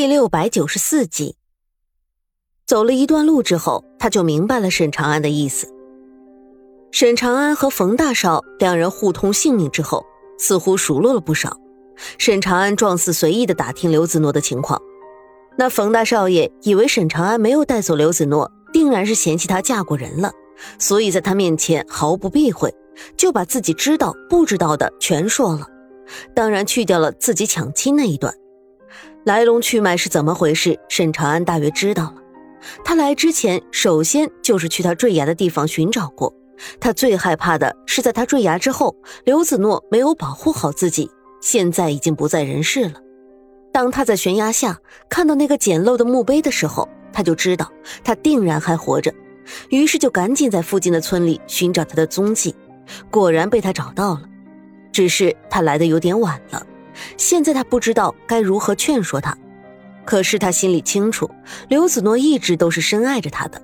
[0.00, 1.36] 第六百九十四集，
[2.64, 5.68] 走了一段路之后，他就明白了沈长安的意思。
[6.90, 10.06] 沈长安和冯大少两人互通姓名之后，
[10.38, 11.54] 似乎熟络了不少。
[12.16, 14.80] 沈长安状似随意的打听刘子诺的情况，
[15.58, 20.32] 那冯大少爷以为沈长安没有带走刘子诺，定然是嫌弃她嫁过人了，
[20.78, 22.74] 所以在他面前毫不避讳，
[23.18, 25.66] 就把自己知道不知道的全说了，
[26.34, 28.34] 当然去掉了自己抢亲那一段。
[29.24, 30.78] 来龙去脉是怎么回事？
[30.88, 32.14] 沈长安大约知道了。
[32.84, 36.34] 他来之前，首先就是去他坠崖的地方寻找过。
[36.78, 38.94] 他最害怕的是，在他坠崖之后，
[39.24, 42.94] 刘子诺没有保护好自己，现在已经不在人世了。
[43.72, 44.78] 当他在悬崖下
[45.08, 47.70] 看到那个简陋的墓碑的时候，他就知道
[48.02, 49.12] 他定然还活着，
[49.68, 52.54] 于是就赶紧在附近的村里寻找他的踪迹。
[53.10, 54.22] 果然被他找到了，
[54.92, 56.66] 只是他来的有点晚了。
[57.16, 59.36] 现在他不知道该如何劝说他，
[60.04, 61.30] 可是他心里清楚，
[61.68, 63.60] 刘子诺一直都是深爱着他的，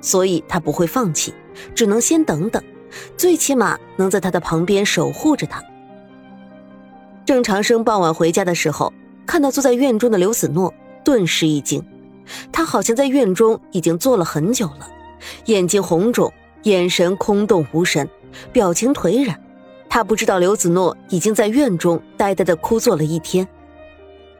[0.00, 1.34] 所以他不会放弃，
[1.74, 2.62] 只能先等等，
[3.16, 5.62] 最起码能在他的旁边守护着他。
[7.24, 8.92] 郑长生傍晚回家的时候，
[9.26, 10.72] 看到坐在院中的刘子诺，
[11.04, 11.84] 顿时一惊，
[12.50, 14.88] 他好像在院中已经坐了很久了，
[15.46, 16.32] 眼睛红肿，
[16.62, 18.08] 眼神空洞无神，
[18.52, 19.38] 表情颓然。
[19.88, 23.46] 他不知道刘子诺已经在院中呆呆的枯坐了一天。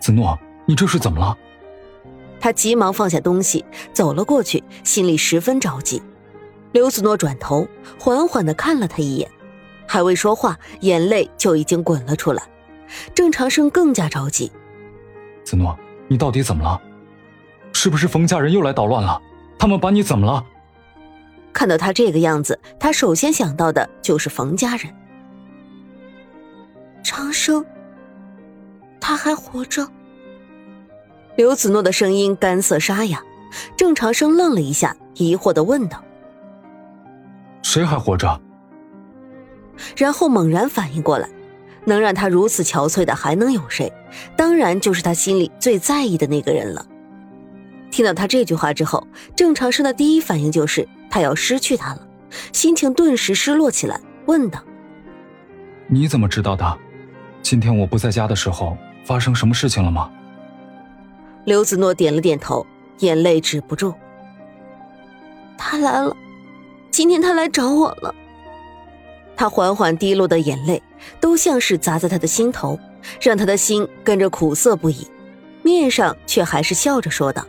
[0.01, 1.37] 子诺，你这是怎么了？
[2.41, 6.01] 他急忙放下东西，走了过去，心里十分着急。
[6.73, 7.67] 刘子诺转头，
[7.99, 9.29] 缓缓的看了他一眼，
[9.87, 12.43] 还未说话，眼泪就已经滚了出来。
[13.15, 14.53] 郑长生更加着急。
[15.45, 15.77] 子诺，
[16.07, 16.81] 你到底怎么了？
[17.73, 19.21] 是不是冯家人又来捣乱了？
[19.59, 20.45] 他们把你怎么了？
[21.53, 24.95] 看到他这个样子，他首先想到的就是冯家人。
[27.09, 27.65] 长生，
[29.01, 29.89] 他还活着。
[31.37, 33.23] 刘子诺的声音干涩沙哑。
[33.79, 36.05] 郑长生愣了一下，疑惑的问道
[37.65, 38.39] ：“谁还活着？”
[39.97, 41.27] 然后猛然反应过来，
[41.87, 43.91] 能让他如此憔悴的还能有谁？
[44.37, 46.85] 当然就是他心里最在意的那个人了。
[47.91, 52.07] 听到他这句话之后，郑长生的第一反应就是他要失去他了，
[52.53, 54.63] 心情顿时失落起来，问道
[55.89, 56.79] ：“你怎么知道的？”
[57.43, 60.11] 今天我不在家的时候，发生什么事情了吗？
[61.45, 62.67] 刘子诺点了点头，
[62.99, 63.95] 眼泪止不住。
[65.57, 66.15] 他来了，
[66.91, 68.15] 今天他来找我了。
[69.35, 70.83] 他缓缓滴落的眼泪，
[71.21, 72.79] 都像是砸在他的心头，
[73.21, 75.07] 让他的心跟着苦涩不已，
[75.63, 77.47] 面上却还是笑着说道：“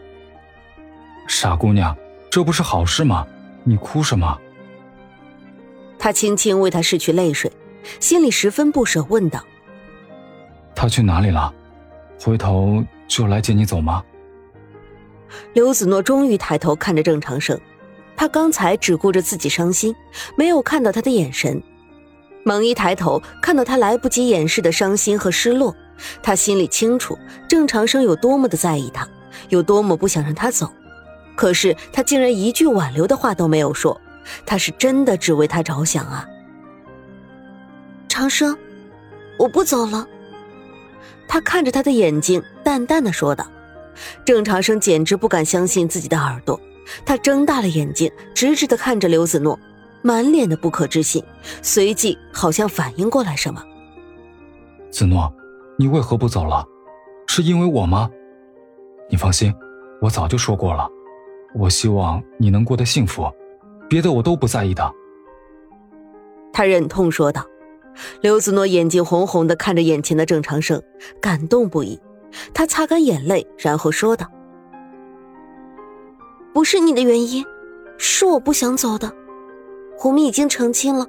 [1.27, 1.95] 傻姑娘，
[2.29, 3.27] 这不是好事吗？
[3.63, 4.39] 你哭什么？”
[5.99, 7.51] 他轻轻为他拭去泪水，
[7.99, 9.43] 心里十分不舍，问道。
[10.79, 11.53] 他去哪里了？
[12.23, 14.01] 回头就来接你走吗？
[15.51, 17.59] 刘子诺终于抬头看着郑长生，
[18.15, 19.93] 他刚才只顾着自己伤心，
[20.37, 21.61] 没有看到他的眼神。
[22.45, 25.75] 猛一抬头，看到他来不及掩饰的伤心和失落，
[26.23, 29.05] 他心里清楚郑长生有多么的在意他，
[29.49, 30.71] 有多么不想让他走。
[31.35, 33.99] 可是他竟然一句挽留的话都没有说，
[34.45, 36.25] 他是真的只为他着想啊！
[38.07, 38.57] 长生，
[39.37, 40.07] 我不走了。
[41.27, 43.45] 他看着他的眼睛，淡淡的说道
[44.25, 46.59] ：“郑长生简直不敢相信自己的耳朵，
[47.05, 49.59] 他睁大了眼睛，直直的看着刘子诺，
[50.01, 51.23] 满脸的不可置信，
[51.61, 53.63] 随即好像反应过来什么。
[54.89, 55.31] 子诺，
[55.77, 56.65] 你为何不走了？
[57.27, 58.09] 是因为我吗？
[59.09, 59.53] 你放心，
[60.01, 60.89] 我早就说过了，
[61.53, 63.31] 我希望你能过得幸福，
[63.87, 64.91] 别的我都不在意的。”
[66.51, 67.45] 他忍痛说道。
[68.21, 70.81] 刘子诺眼睛红红的看着眼前的郑长生，
[71.21, 71.99] 感动不已。
[72.53, 74.27] 他擦干眼泪，然后说道
[76.53, 77.43] ：“不是你的原因，
[77.97, 79.11] 是我不想走的。
[80.03, 81.07] 我们已经成亲了，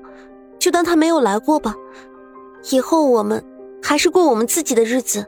[0.58, 1.74] 就当他没有来过吧。
[2.72, 3.44] 以后我们
[3.82, 5.26] 还是过我们自己的日子。”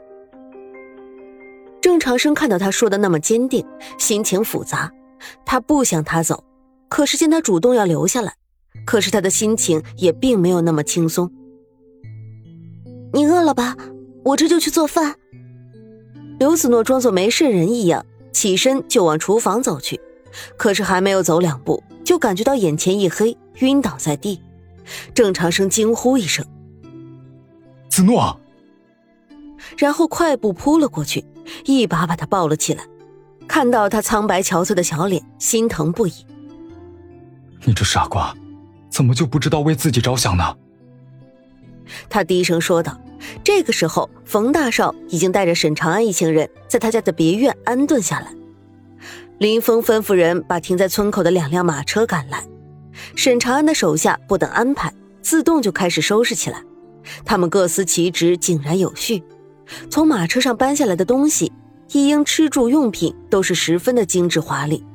[1.79, 3.65] 郑长生看到他说的那么坚定，
[3.97, 4.91] 心情复杂。
[5.45, 6.43] 他不想他走，
[6.89, 8.33] 可是见他主动要留下来，
[8.85, 11.31] 可是他的心情也并没有那么轻松。
[13.13, 13.77] 你饿了吧？
[14.25, 15.15] 我这就去做饭。
[16.39, 20.01] 刘子诺装作没事人一样，起身就往厨房走去。
[20.57, 24.41] 可是还没有走两步，就感觉到眼前一黑，晕倒在地。
[25.13, 26.43] 郑长生惊呼一声
[27.87, 28.39] ：“子诺！”
[29.77, 31.23] 然后快步扑了过去，
[31.65, 32.83] 一把把他抱了起来。
[33.47, 36.13] 看到他苍白憔悴的小脸，心疼不已。
[37.63, 38.35] 你这傻瓜，
[38.89, 40.43] 怎么就不知道为自己着想呢？
[42.09, 42.99] 他低声说道，
[43.43, 48.33] 这个时候，冯大少已经带着沈长安一行人在他家的别院安顿下来。
[49.39, 52.45] 林峰吩咐人把停在村口的两辆马车赶来，
[53.15, 56.63] 沈长安的手下不等安排，自动就开始收拾起来。
[57.25, 59.23] 他们各司其职，井然有序。
[59.89, 61.51] 从马车上搬下来的东西，
[61.91, 64.85] 一应吃住用品都是十分的精致华丽。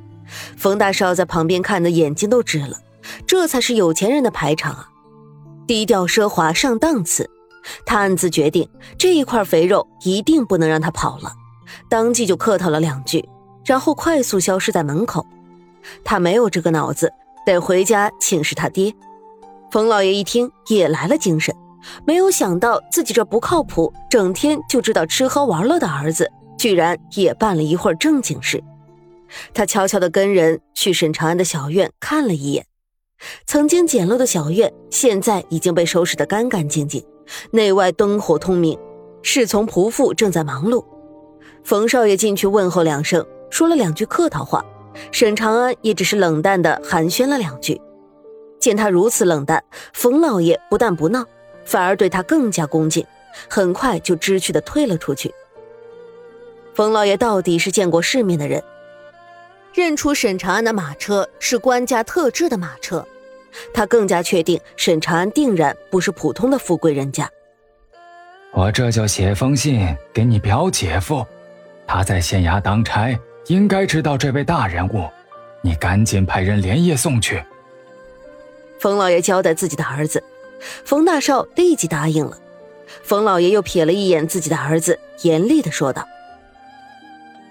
[0.57, 2.79] 冯大少在旁边看的眼睛都直了，
[3.27, 4.89] 这才是有钱人的排场啊！
[5.69, 7.29] 低调奢华上档次。
[7.85, 8.67] 他暗自决定，
[8.97, 11.31] 这一块肥肉一定不能让他跑了，
[11.87, 13.23] 当即就客套了两句，
[13.63, 15.23] 然后快速消失在门口。
[16.03, 17.13] 他没有这个脑子，
[17.45, 18.91] 得回家请示他爹。
[19.69, 21.55] 冯老爷一听也来了精神，
[22.03, 28.63] 没有想到自己这不靠谱、整天就知道吃喝玩乐的儿子，居然也办了一会儿正经事。
[29.53, 32.65] 他悄悄地跟人去沈长安的小院看了一眼，
[33.45, 37.03] 曾经简陋的小院，现在已经被收拾得干干净净。
[37.51, 38.77] 内外灯火通明，
[39.21, 40.83] 侍从仆妇正在忙碌。
[41.63, 44.65] 冯少爷进去问候两声，说了两句客套话。
[45.11, 47.79] 沈长安也只是冷淡的寒暄了两句。
[48.59, 49.63] 见他如此冷淡，
[49.93, 51.23] 冯老爷不但不闹，
[51.63, 53.05] 反而对他更加恭敬，
[53.49, 55.33] 很快就知趣的退了出去。
[56.73, 58.61] 冯老爷到底是见过世面的人，
[59.79, 63.05] 认出沈长安的马车是官家特制的马车。
[63.73, 67.29] 他更加确定沈长安定然不是普通的富贵人家。
[68.51, 71.25] 我这就写封信给你表姐夫，
[71.87, 73.17] 他在县衙当差，
[73.47, 75.09] 应该知道这位大人物。
[75.61, 77.41] 你赶紧派人连夜送去。
[78.79, 80.21] 冯老爷交代自己的儿子，
[80.83, 82.37] 冯大少立即答应了。
[83.03, 86.05] 冯老爷又瞥了一眼自己的儿子，严厉的说道：“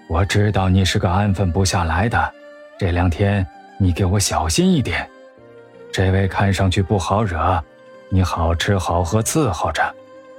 [0.09, 2.33] 我知道你是个安分不下来的，
[2.79, 3.45] 这两天
[3.77, 5.07] 你给我小心一点。”
[5.93, 7.63] 这位看上去不好惹，
[8.09, 9.83] 你好吃好喝伺候着，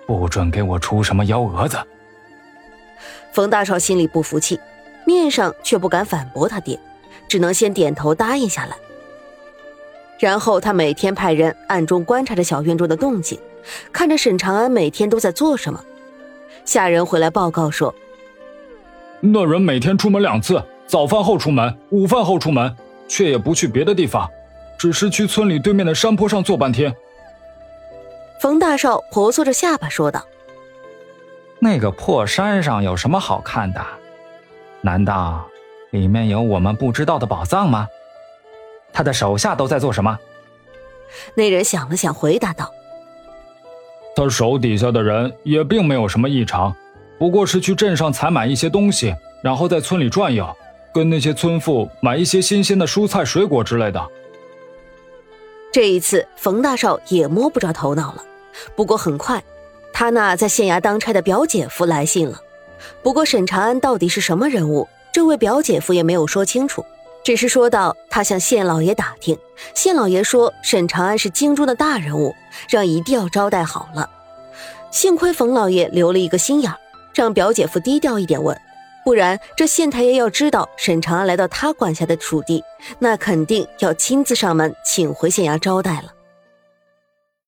[0.09, 1.79] 不准给我出什么幺蛾子。
[3.33, 4.59] 冯大少心里不服气，
[5.07, 6.77] 面上却不敢反驳他爹，
[7.29, 8.77] 只能先点头答应下来。
[10.19, 13.39] 然后他每天派人暗中观察着小院中的动静，
[13.93, 15.81] 看着沈长安每天都在做什么。
[16.65, 17.95] 下人回来报告说，
[19.21, 22.75] 那人每天出门两次，早饭后出门，午饭后出门，
[23.07, 24.29] 却也不去别的地方。
[24.79, 26.95] 只是去村里对面的山坡上坐半天。
[28.41, 30.25] 冯大少婆娑着下巴说道
[31.61, 33.85] ：“那个破山上有什么好看的？
[34.81, 35.47] 难道
[35.91, 37.87] 里面有我们不知道的宝藏吗？
[38.91, 40.19] 他的手下都在做什么？”
[41.37, 42.73] 那人想了想，回答道
[44.17, 46.75] ：“他手底下的人也并没有什么异常，
[47.21, 50.57] 不过是去镇上采买一些东西，然后在村里转悠，
[50.91, 54.03] 跟那些村妇买一些新鲜的蔬菜、水果之类的。”
[55.71, 58.25] 这一次，冯大少也摸不着头脑了。
[58.75, 59.45] 不过很快，
[59.93, 62.41] 他那在县衙当差的表姐夫来信了。
[63.03, 66.83] 不过沈长安到底是什么人物，这位表姐夫也没有说清楚，
[67.23, 69.37] 只是说到他向县老爷打听，
[69.75, 72.35] 县老爷说沈长安是京中的大人物，
[72.71, 74.09] 让一定要招待好了。
[74.91, 76.73] 幸亏冯老爷留了一个心眼，
[77.15, 78.57] 让表姐夫低调一点问。
[79.05, 82.63] 不然，这县太爷要知道沈长安来到他管辖的属地，
[82.99, 86.13] 那肯定要亲自上门请回县衙招待了。